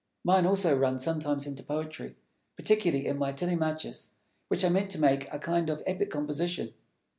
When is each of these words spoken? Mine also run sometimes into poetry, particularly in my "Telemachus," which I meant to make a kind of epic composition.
Mine 0.23 0.47
also 0.47 0.75
run 0.75 0.97
sometimes 0.97 1.45
into 1.45 1.61
poetry, 1.61 2.15
particularly 2.55 3.05
in 3.05 3.19
my 3.19 3.31
"Telemachus," 3.31 4.13
which 4.47 4.65
I 4.65 4.69
meant 4.69 4.89
to 4.89 4.99
make 4.99 5.31
a 5.31 5.37
kind 5.37 5.69
of 5.69 5.83
epic 5.85 6.09
composition. 6.09 6.73